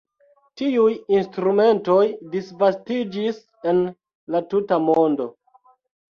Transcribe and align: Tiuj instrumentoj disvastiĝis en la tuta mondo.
Tiuj 0.59 0.91
instrumentoj 1.17 2.05
disvastiĝis 2.31 3.37
en 3.73 3.83
la 4.37 4.41
tuta 4.55 4.79
mondo. 4.87 5.29